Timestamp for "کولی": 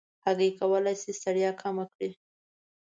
0.59-0.95